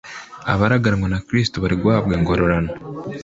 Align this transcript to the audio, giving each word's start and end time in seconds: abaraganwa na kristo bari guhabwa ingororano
abaraganwa 0.53 1.07
na 1.13 1.19
kristo 1.27 1.55
bari 1.63 1.75
guhabwa 1.81 2.11
ingororano 2.17 2.71